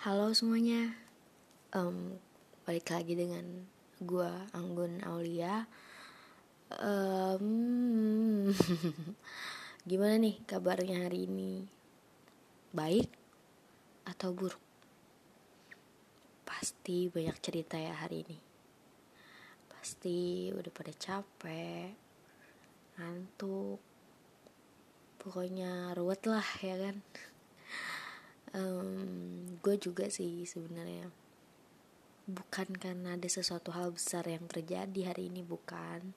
[0.00, 0.96] Halo semuanya,
[1.76, 2.16] um,
[2.64, 3.68] balik lagi dengan
[4.00, 5.68] gue Anggun Aulia.
[6.72, 8.48] Um,
[9.92, 11.68] gimana nih kabarnya hari ini?
[12.72, 13.12] Baik
[14.08, 14.64] atau buruk?
[16.48, 18.40] Pasti banyak cerita ya hari ini.
[19.68, 21.92] Pasti udah pada capek,
[22.96, 23.76] ngantuk,
[25.20, 26.96] pokoknya ruwet lah ya kan
[28.54, 31.10] um, gue juga sih sebenarnya.
[32.30, 36.14] Bukan karena ada sesuatu hal besar yang terjadi hari ini bukan.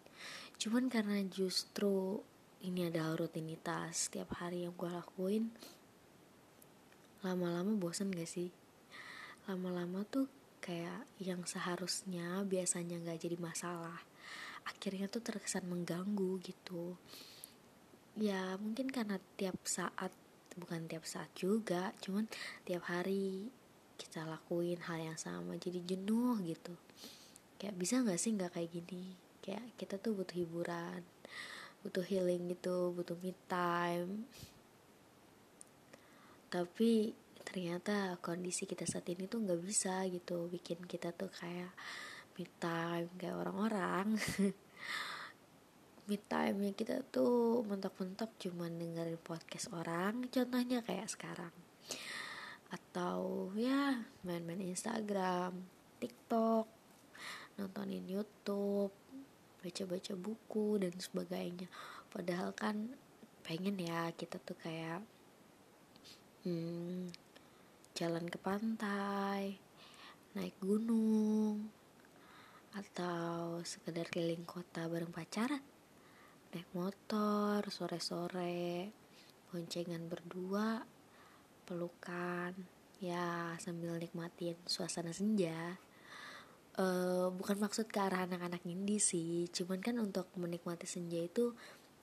[0.61, 2.21] Cuman karena justru
[2.63, 5.51] ini adalah rutinitas setiap hari yang gue lakuin
[7.23, 8.51] lama-lama bosan gak sih?
[9.47, 10.27] Lama-lama tuh
[10.59, 14.03] kayak yang seharusnya biasanya gak jadi masalah
[14.63, 16.95] akhirnya tuh terkesan mengganggu gitu.
[18.15, 20.13] Ya mungkin karena tiap saat
[20.57, 22.29] bukan tiap saat juga cuman
[22.67, 23.49] tiap hari
[23.97, 26.73] kita lakuin hal yang sama jadi jenuh gitu.
[27.61, 29.15] Kayak bisa nggak sih nggak kayak gini?
[29.43, 31.03] Kayak kita tuh butuh hiburan
[31.83, 34.23] butuh healing gitu butuh me time.
[36.47, 37.11] Tapi
[37.43, 41.75] ternyata kondisi kita saat ini tuh nggak bisa gitu bikin kita tuh kayak
[42.39, 44.15] me time kayak orang-orang
[46.03, 51.55] me time kita tuh mentok-mentok cuma dengerin podcast orang contohnya kayak sekarang.
[52.67, 55.55] Atau ya main-main Instagram
[56.03, 56.67] TikTok
[57.55, 58.91] nontonin YouTube
[59.63, 61.71] baca-baca buku dan sebagainya.
[62.11, 62.91] Padahal kan
[63.47, 64.99] pengen ya kita tuh kayak
[66.43, 67.07] hmm,
[67.95, 69.55] jalan ke pantai
[70.35, 71.71] naik gunung
[72.73, 75.72] atau sekedar keliling kota bareng pacaran
[76.53, 78.93] naik motor sore-sore
[79.49, 80.85] boncengan berdua
[81.65, 82.53] pelukan.
[83.01, 85.81] Ya sambil nikmatin suasana senja.
[86.77, 91.53] Uh, bukan maksud ke arah anak-anak indie sih cuman kan untuk menikmati senja itu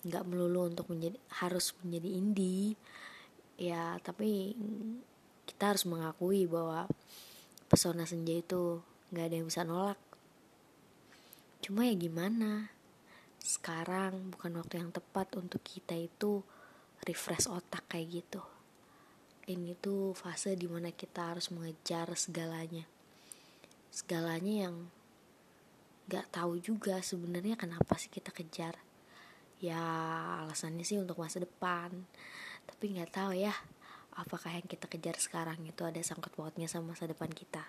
[0.06, 2.78] nggak melulu untuk menjadi harus menjadi indie
[3.58, 4.54] ya tapi
[5.42, 6.86] kita harus mengakui bahwa
[7.66, 8.78] pesona senja itu
[9.10, 9.98] nggak ada yang bisa nolak.
[11.58, 12.70] Cuma ya gimana
[13.40, 16.44] sekarang bukan waktu yang tepat untuk kita itu
[17.08, 18.44] refresh otak kayak gitu.
[19.48, 22.84] Ini tuh fase di mana kita harus mengejar segalanya.
[23.90, 24.76] Segalanya yang
[26.06, 28.76] gak tahu juga sebenarnya kenapa sih kita kejar.
[29.58, 29.80] Ya
[30.44, 31.92] alasannya sih untuk masa depan.
[32.68, 33.52] Tapi nggak tahu ya
[34.14, 37.64] apakah yang kita kejar sekarang itu ada sangkut pautnya sama masa depan kita.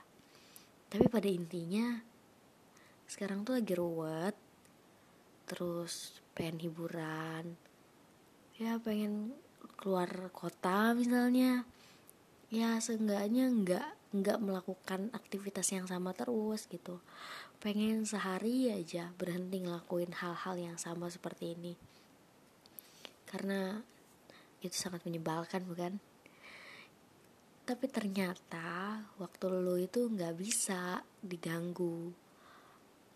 [0.92, 2.04] Tapi pada intinya
[3.08, 4.36] sekarang tuh lagi ruwet
[5.52, 7.60] terus pengen hiburan.
[8.56, 9.36] Ya pengen
[9.76, 11.68] keluar kota misalnya.
[12.48, 17.04] Ya seenggaknya nggak nggak melakukan aktivitas yang sama terus gitu.
[17.60, 21.76] Pengen sehari aja berhenti ngelakuin hal-hal yang sama seperti ini.
[23.28, 23.76] Karena
[24.64, 26.00] itu sangat menyebalkan bukan?
[27.68, 32.12] Tapi ternyata waktu lo itu nggak bisa diganggu.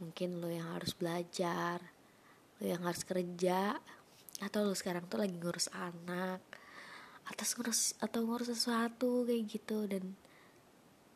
[0.03, 1.94] Mungkin lo yang harus belajar
[2.65, 3.77] yang harus kerja
[4.43, 6.43] atau lo sekarang tuh lagi ngurus anak
[7.25, 9.89] atas ngurus atau ngurus sesuatu kayak gitu.
[9.89, 10.13] Dan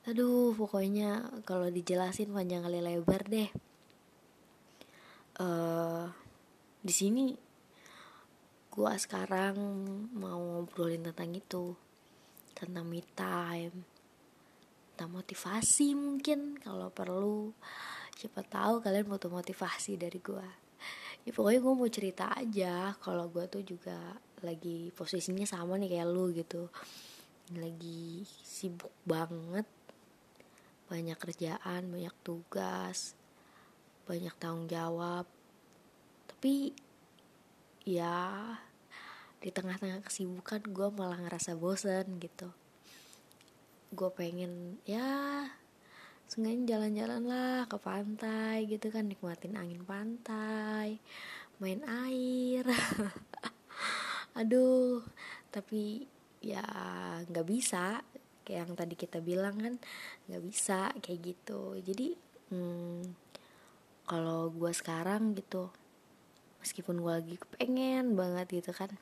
[0.09, 3.49] aduh pokoknya kalau dijelasin panjang kali lebar deh.
[5.39, 6.11] Uh,
[6.83, 7.31] di sini
[8.73, 9.55] gua sekarang
[10.11, 11.75] mau ngobrolin tentang itu
[12.51, 13.87] tentang me time
[14.91, 17.55] tentang motivasi mungkin kalau perlu.
[18.19, 20.68] Siapa tahu kalian butuh motivasi dari gua
[21.27, 23.97] ya pokoknya gue mau cerita aja kalau gue tuh juga
[24.39, 26.71] lagi posisinya sama nih kayak lu gitu.
[27.55, 29.65] Lagi sibuk banget.
[30.89, 33.19] Banyak kerjaan banyak tugas
[34.09, 35.29] banyak tanggung jawab.
[36.25, 36.73] Tapi
[37.85, 38.57] ya
[39.37, 42.49] di tengah-tengah kesibukan gue malah ngerasa bosen gitu.
[43.93, 45.45] Gue pengen ya
[46.29, 51.01] Seenggaknya jalan-jalan lah ke pantai gitu kan Nikmatin angin pantai
[51.57, 52.69] Main air.
[54.39, 55.01] Aduh
[55.49, 56.05] Tapi
[56.45, 56.61] ya
[57.25, 58.05] nggak bisa
[58.45, 59.73] Kayak yang tadi kita bilang kan
[60.29, 61.81] nggak bisa kayak gitu.
[61.81, 62.13] Jadi
[62.53, 63.09] hmm,
[64.05, 65.73] Kalau gue sekarang gitu
[66.61, 68.93] Meskipun gue lagi kepengen banget gitu kan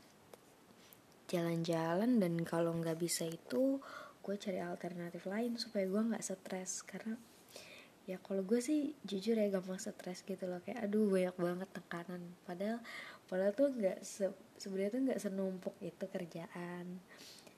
[1.28, 3.84] Jalan-jalan dan kalau nggak bisa itu
[4.28, 6.84] gue cari alternatif lain supaya gue nggak stres.
[6.84, 7.16] Karena
[8.04, 10.60] ya kalau gue sih jujur ya gampang stres gitu loh.
[10.68, 12.22] Kayak aduh banyak banget tekanan.
[12.44, 12.84] Padahal
[13.32, 14.28] padahal tuh nggak se
[14.60, 17.00] sebenarnya tuh nggak senumpuk itu kerjaan.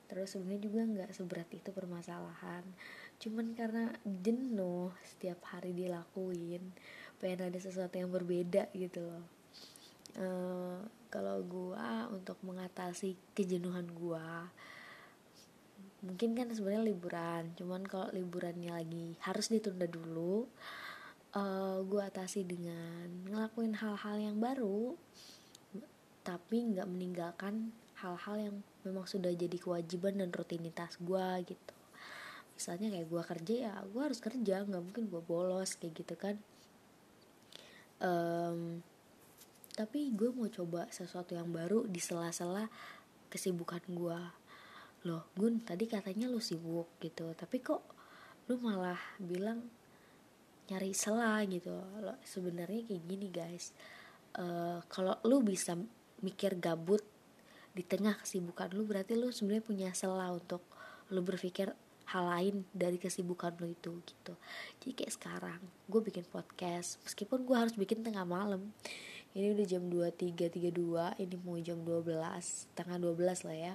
[0.05, 2.61] Terus sebenarnya juga nggak seberat itu permasalahan.
[3.17, 6.69] Cuman karena jenuh setiap hari dilakuin
[7.17, 9.25] pengen ada sesuatu yang berbeda gitu loh.
[10.17, 10.81] Uh,
[11.13, 14.49] kalau gua untuk mengatasi kejenuhan gua
[15.99, 20.47] mungkin kan sebenarnya liburan cuman kalau liburannya lagi harus ditunda dulu
[21.35, 24.95] uh, gua atasi dengan ngelakuin hal-hal yang baru
[26.23, 28.55] tapi nggak meninggalkan hal-hal yang
[28.87, 31.75] memang sudah jadi kewajiban dan rutinitas gua gitu.
[32.55, 36.35] Misalnya kayak gue kerja ya gue harus kerja nggak mungkin gue bolos kayak gitu kan.
[38.03, 38.83] Um,
[39.75, 42.67] tapi gue mau coba sesuatu yang baru di sela-sela
[43.31, 44.19] kesibukan gue
[45.07, 47.83] loh Gun tadi katanya lu sibuk gitu tapi kok
[48.49, 49.61] lu malah bilang
[50.69, 51.73] nyari sela gitu.
[52.01, 53.73] Lo sebenarnya kayak gini guys.
[54.37, 55.73] Uh, kalau lu bisa
[56.21, 57.01] mikir gabut
[57.73, 60.61] di tengah kesibukan lu berarti lu sebenarnya punya sela untuk
[61.09, 61.73] lu berpikir
[62.09, 64.33] hal lain dari kesibukan lo itu gitu.
[64.81, 68.73] Jadi kayak sekarang gue bikin podcast meskipun gue harus bikin tengah malam.
[69.37, 72.17] Ini udah jam 23.32 ini mau jam 12
[72.73, 73.73] tengah 12 lah ya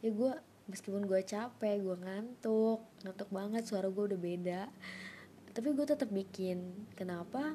[0.00, 0.32] ya gue
[0.70, 4.62] meskipun gue capek gue ngantuk ngantuk banget suara gue udah beda.
[5.54, 6.88] Tapi gue tetap bikin.
[6.98, 7.54] Kenapa?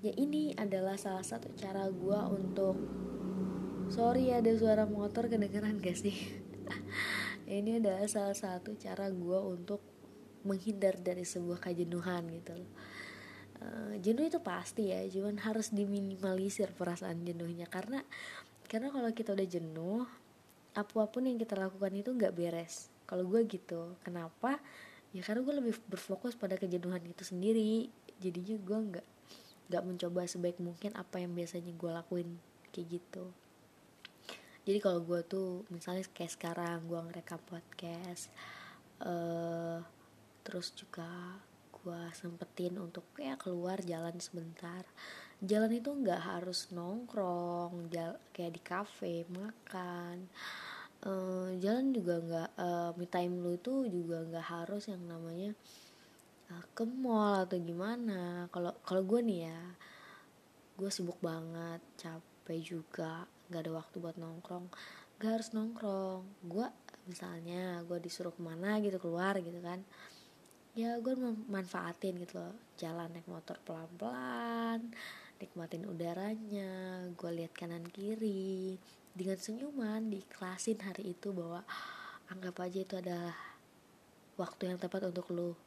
[0.00, 2.76] Ya ini adalah salah satu cara gue untuk
[3.92, 6.16] sorry ada suara motor kedengeran gak sih?
[7.50, 9.82] Ini adalah salah satu cara gue untuk
[10.46, 12.54] menghindar dari sebuah kejenuhan gitu.
[13.60, 17.66] Uh, jenuh itu pasti ya cuman harus diminimalisir perasaan jenuhnya.
[17.66, 18.00] Karena
[18.70, 20.06] karena kalau kita udah jenuh
[20.74, 22.90] apa pun yang kita lakukan itu nggak beres.
[23.06, 24.62] Kalau gue gitu kenapa?
[25.10, 27.90] Ya karena gue lebih berfokus pada kejenuhan itu sendiri.
[28.22, 29.06] Jadinya gue nggak
[29.70, 32.28] nggak mencoba sebaik mungkin apa yang biasanya gue lakuin
[32.70, 33.24] kayak gitu.
[34.66, 38.30] Jadi kalau gue tuh misalnya kayak sekarang gue ngerekam podcast
[39.02, 39.80] uh,
[40.44, 41.08] terus juga
[41.80, 44.84] gue sempetin untuk kayak keluar jalan sebentar
[45.40, 50.28] jalan itu nggak harus nongkrong jal kayak di kafe makan.
[51.00, 55.56] Uh, jalan juga nggak uh, me time lu itu juga nggak harus yang namanya
[56.52, 58.52] uh, ke mall atau gimana.
[58.52, 59.60] Kalau kalau gue nih ya
[60.76, 64.68] gue sibuk banget capek juga nggak ada waktu buat nongkrong.
[65.20, 66.24] Gak harus nongkrong.
[66.48, 66.68] Gue
[67.08, 69.80] misalnya gue disuruh ke mana gitu keluar gitu kan
[70.78, 71.14] ya gue
[71.50, 74.80] manfaatin gitu loh jalan naik motor pelan pelan
[75.40, 76.68] nikmatin udaranya
[77.16, 78.76] gue lihat kanan kiri.
[79.10, 81.64] Dengan senyuman diiklasin hari itu bahwa
[82.30, 83.34] anggap aja itu adalah
[84.38, 85.58] waktu yang tepat untuk lo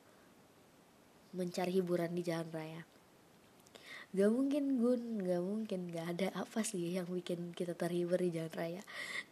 [1.34, 2.82] mencari hiburan di jalan raya.
[4.14, 5.26] Gak mungkin gun.
[5.26, 5.90] Gak mungkin.
[5.90, 8.82] Gak ada apa sih yang bikin kita terhibur di jalan raya.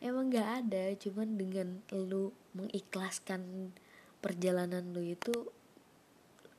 [0.02, 0.90] Emang gak ada.
[0.98, 3.72] Cuman dengan lu mengikhlaskan
[4.26, 5.54] perjalanan lu itu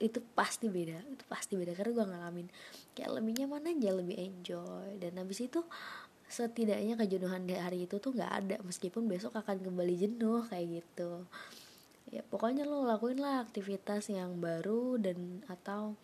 [0.02, 1.78] itu pasti beda itu pasti beda.
[1.78, 2.48] Karena gue ngalamin
[2.98, 4.88] kayak lebih nyaman aja lebih enjoy.
[4.98, 5.62] Dan habis itu
[6.26, 8.56] setidaknya kejenuhan di hari itu tuh nggak ada.
[8.66, 11.22] Meskipun besok akan kembali jenuh kayak gitu.
[12.10, 15.94] Ya pokoknya lo lakuin lah aktivitas yang baru dan atau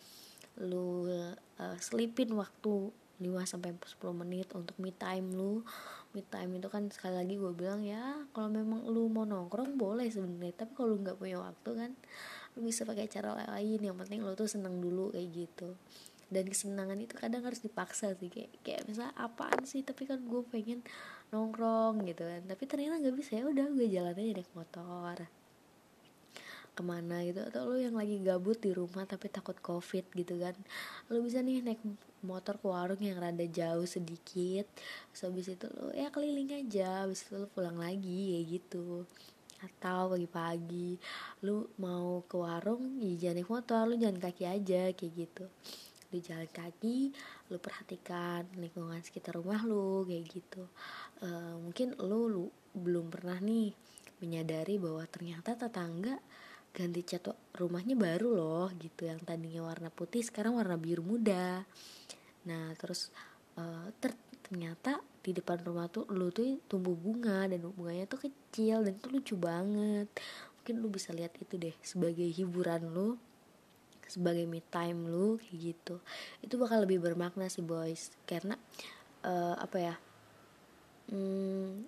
[0.58, 5.66] lu uh, selipin waktu 5 sampai 10 menit untuk me time lu.
[6.14, 10.08] Me time itu kan sekali lagi gue bilang ya, kalau memang lu mau nongkrong boleh
[10.08, 11.90] sebenarnya, tapi kalau nggak punya waktu kan
[12.58, 13.78] lu bisa pakai cara lain.
[13.78, 15.78] Yang penting lu tuh seneng dulu kayak gitu.
[16.28, 20.42] Dan kesenangan itu kadang harus dipaksa sih kayak kayak misalnya apaan sih tapi kan gue
[20.50, 20.84] pengen
[21.32, 25.24] nongkrong gitu kan tapi ternyata nggak bisa ya udah gue jalan aja naik motor
[26.78, 30.54] ke mana gitu atau lo yang lagi gabut di rumah tapi takut covid gitu kan
[31.10, 31.82] lo bisa nih naik
[32.22, 34.62] motor ke warung yang rada jauh sedikit
[35.10, 39.02] terus habis itu lo ya keliling aja habis itu lo pulang lagi kayak gitu
[39.58, 40.94] atau pagi-pagi
[41.42, 45.44] lu mau ke warung ya jangan naik motor lu jalan kaki aja kayak gitu.
[46.08, 47.12] Lu jalan kaki
[47.50, 50.62] lu perhatikan lingkungan sekitar rumah lu kayak gitu.
[51.20, 53.74] Uh, mungkin lu, lu belum pernah nih
[54.22, 56.18] menyadari bahwa ternyata tetangga
[56.70, 59.10] ganti cat rumahnya baru loh gitu.
[59.10, 61.66] Yang tadinya warna putih sekarang warna biru muda.
[62.46, 63.10] Nah terus
[63.58, 64.14] uh, ter
[64.48, 69.12] ternyata di depan rumah tuh lu tuh tumbuh bunga dan bunganya tuh kecil dan tuh
[69.12, 70.08] lucu banget.
[70.56, 73.20] Mungkin lu bisa lihat itu deh sebagai hiburan lu
[74.08, 76.00] sebagai me time lu kayak gitu.
[76.40, 78.08] Itu bakal lebih bermakna sih boys.
[78.24, 78.56] Karena
[79.28, 79.94] uh, apa ya
[81.12, 81.84] hmm,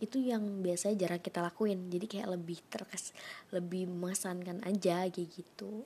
[0.00, 1.92] itu yang biasanya jarang kita lakuin.
[1.92, 3.12] Jadi kayak lebih terkes
[3.52, 5.84] lebih mengesankan aja kayak gitu.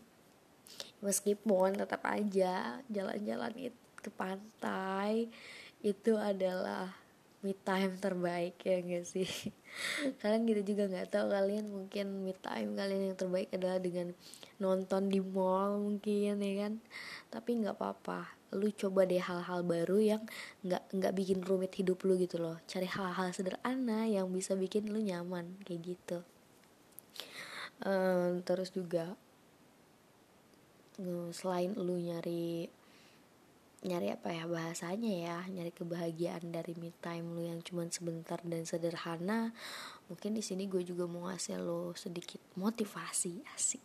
[1.02, 5.26] Meskipun tetap aja jalan-jalan ke pantai
[5.84, 6.96] itu adalah
[7.44, 9.28] me time terbaik ya gak sih?
[10.24, 14.16] Kalian gitu juga nggak tahu kalian mungkin me time kalian yang terbaik adalah dengan
[14.56, 16.80] nonton di mall mungkin ya kan?
[17.28, 18.32] Tapi nggak apa-apa.
[18.56, 20.22] Lu coba deh hal-hal baru yang
[20.64, 22.56] nggak nggak bikin rumit hidup lu gitu loh.
[22.64, 26.24] Cari hal-hal sederhana yang bisa bikin lu nyaman kayak gitu.
[27.84, 29.18] Um, terus juga
[31.34, 32.70] selain lu nyari
[33.84, 38.64] nyari apa ya bahasanya ya nyari kebahagiaan dari me time lu yang cuman sebentar dan
[38.64, 39.52] sederhana.
[40.08, 43.84] Mungkin di sini gue juga mau ngasih lo sedikit motivasi asik.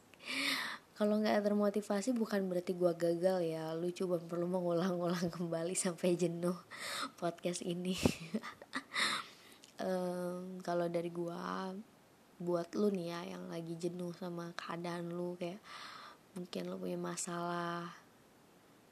[0.95, 6.55] Kalau nggak termotivasi bukan berarti gue gagal ya lu coba perlu mengulang-ulang kembali sampai jenuh
[7.19, 7.95] podcast ini.
[9.79, 11.39] Um, kalau dari gue
[12.35, 15.63] buat lu nih ya yang lagi jenuh sama keadaan lu kayak
[16.35, 17.87] mungkin lu punya masalah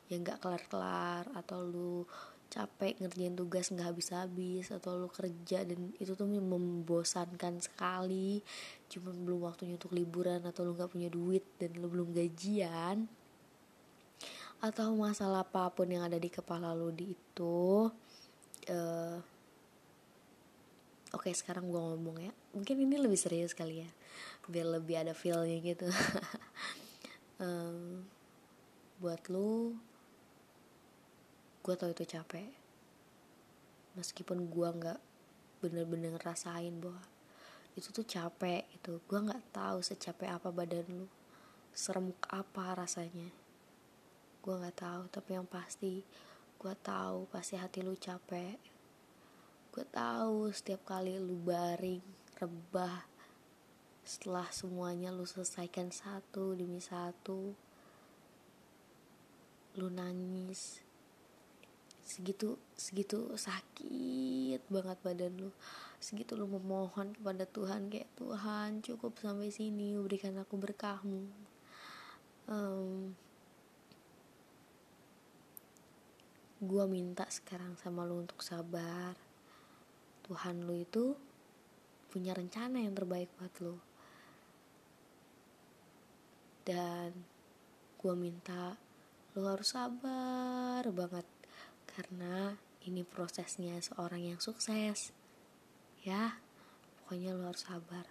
[0.08, 2.08] yang nggak kelar-kelar atau lu
[2.48, 8.40] capek ngerjain tugas nggak habis-habis atau lu kerja dan itu tuh membosankan sekali.
[8.88, 13.08] Cuma belum waktunya untuk liburan atau lu nggak punya duit dan lu belum gajian.
[14.64, 17.92] Atau masalah apa pun yang ada di kepala lu di itu
[18.74, 19.18] uh,
[21.14, 22.34] oke okay, sekarang gua ngomong ya.
[22.56, 23.90] Mungkin ini lebih serius kali ya
[24.48, 25.88] biar lebih ada feelnya gitu.
[27.38, 28.02] Um,
[28.98, 29.78] buat lu
[31.68, 32.48] gue tau itu capek.
[34.00, 35.00] Meskipun gue nggak
[35.60, 37.04] bener-bener ngerasain bahwa
[37.76, 41.12] itu tuh capek itu gue nggak tahu secapek apa badan lu
[41.76, 43.28] serem apa rasanya.
[44.40, 46.08] Gue nggak tahu tapi yang pasti
[46.56, 48.56] gue tahu pasti hati lu capek.
[49.76, 52.00] Gue tahu setiap kali lu baring
[52.40, 53.04] rebah
[54.08, 57.52] setelah semuanya lu selesaikan satu demi satu
[59.76, 60.87] lu nangis
[62.08, 65.52] segitu segitu sakit banget badan lu.
[66.00, 71.28] Segitu lu memohon kepada Tuhan kayak Tuhan cukup sampai sini berikan aku berkahmu.
[72.48, 73.12] Um,
[76.64, 79.20] gue minta sekarang sama lu untuk sabar.
[80.24, 81.12] Tuhan lu itu
[82.08, 83.76] punya rencana yang terbaik buat lu.
[86.64, 87.12] Dan
[88.00, 88.80] gue minta
[89.36, 91.37] lu harus sabar banget
[91.98, 92.54] karena
[92.86, 95.10] ini prosesnya seorang yang sukses.
[96.06, 96.38] Ya
[97.02, 98.06] pokoknya lo harus sabar.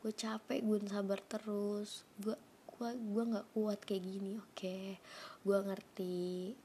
[0.00, 2.08] Gue capek gue sabar terus.
[2.16, 2.32] Gue
[2.80, 4.56] gue gue nggak kuat kayak gini oke.
[4.56, 4.96] Okay.
[5.44, 6.56] gue ngerti.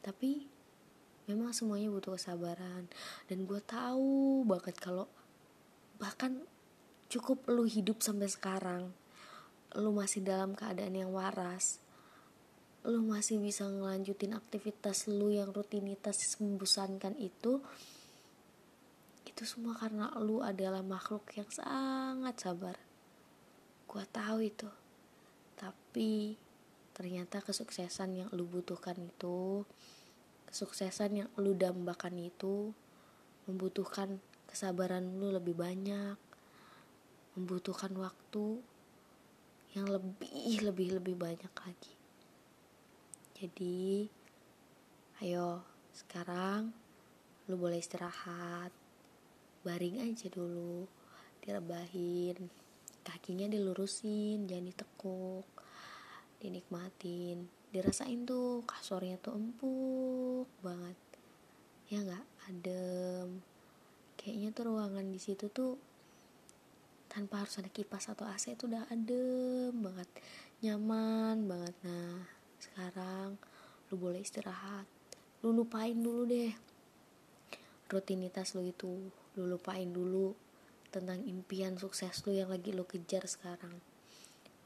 [0.00, 0.30] Tapi
[1.28, 2.88] memang semuanya butuh kesabaran.
[3.28, 5.04] Dan gue tahu banget kalau
[6.00, 6.40] bahkan
[7.12, 8.96] cukup lu hidup sampai sekarang
[9.76, 11.84] lu masih dalam keadaan yang waras
[12.86, 17.58] lu masih bisa ngelanjutin aktivitas lu yang rutinitas membosankan itu
[19.26, 22.78] itu semua karena lu adalah makhluk yang sangat sabar.
[23.90, 24.70] Gua tahu itu.
[25.58, 26.38] Tapi
[26.96, 29.68] ternyata kesuksesan yang lu butuhkan itu
[30.48, 32.72] kesuksesan yang lu dambakan itu
[33.44, 34.16] membutuhkan
[34.48, 36.16] kesabaran lu lebih banyak
[37.36, 38.64] membutuhkan waktu
[39.76, 41.92] yang lebih lebih lebih banyak lagi
[43.36, 44.08] jadi
[45.20, 45.60] ayo
[45.92, 46.72] sekarang
[47.52, 48.72] lu boleh istirahat.
[49.60, 50.88] Baring aja dulu
[51.44, 52.48] direbahin
[53.04, 55.44] kakinya dilurusin jangan ditekuk
[56.40, 57.44] dinikmatin.
[57.68, 60.96] Dirasain tuh kasurnya tuh empuk banget.
[61.92, 62.24] Ya nggak?
[62.48, 63.44] Adem.
[64.16, 65.76] Kayaknya tuh ruangan di situ tuh
[67.12, 70.08] tanpa harus ada kipas atau AC itu udah adem banget
[70.64, 71.74] nyaman banget.
[71.84, 73.36] Nah sekarang
[73.90, 74.86] lu boleh istirahat.
[75.44, 76.52] Lu lupain dulu deh.
[77.86, 80.34] Rutinitas lu itu lu lupain dulu
[80.90, 83.78] tentang impian sukses lu yang lagi lu kejar sekarang.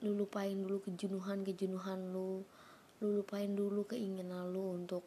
[0.00, 2.46] Lu lupain dulu kejenuhan kejenuhan lu.
[3.04, 5.04] Lu lupain dulu keinginan lu untuk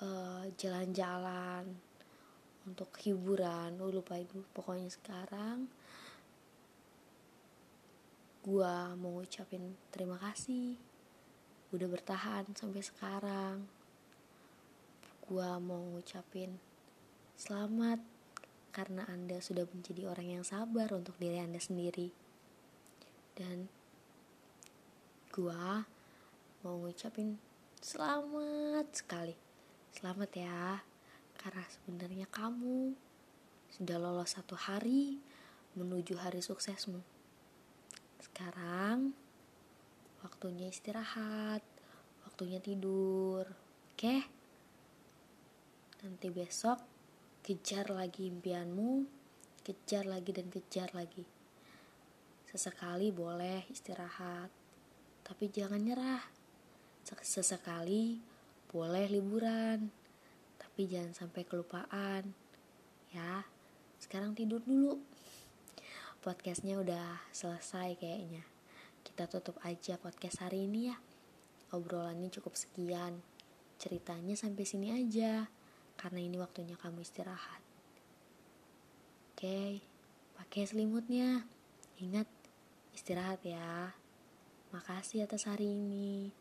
[0.00, 1.68] uh, jalan-jalan
[2.64, 3.76] untuk hiburan.
[3.76, 4.46] Lu lupain dulu.
[4.56, 5.68] Pokoknya sekarang
[8.44, 10.93] gua mau ucapin terima kasih
[11.74, 13.66] udah bertahan sampai sekarang.
[15.26, 16.54] Gua mau ngucapin
[17.34, 17.98] selamat
[18.70, 22.14] karena anda sudah menjadi orang yang sabar untuk diri anda sendiri.
[23.34, 23.66] Dan
[25.34, 25.82] gua
[26.62, 27.42] mau ngucapin
[27.82, 29.34] selamat sekali.
[29.90, 30.78] Selamat ya
[31.42, 32.94] karena sebenarnya kamu
[33.74, 35.18] sudah lolos satu hari
[35.74, 37.02] menuju hari suksesmu.
[38.22, 39.23] Sekarang
[40.24, 41.60] waktunya istirahat
[42.24, 43.44] waktunya tidur
[43.92, 44.16] oke
[46.00, 46.94] nanti besok
[47.44, 49.04] kejar lagi impianmu,
[49.60, 51.28] kejar lagi dan kejar lagi.
[52.48, 54.48] Sesekali boleh istirahat,
[55.20, 56.24] tapi jangan nyerah.
[57.04, 58.16] Sesekali
[58.72, 59.92] boleh liburan,
[60.56, 62.32] tapi jangan sampai kelupaan.
[63.12, 63.44] Ya,
[64.00, 64.96] sekarang tidur dulu.
[66.24, 68.53] Podcastnya udah selesai kayaknya.
[69.14, 70.98] Kita tutup aja podcast hari ini ya.
[71.70, 73.22] Obrolannya cukup sekian.
[73.78, 75.46] Ceritanya sampai sini aja,
[75.94, 77.62] karena ini waktunya kamu istirahat.
[79.30, 79.78] Oke,
[80.34, 81.46] pakai selimutnya.
[82.02, 82.26] Ingat,
[82.90, 83.94] istirahat ya.
[84.74, 86.34] Makasih atas hari ini.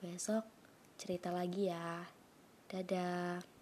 [0.00, 0.48] Besok
[0.96, 2.08] cerita lagi ya.
[2.72, 3.53] Dadah.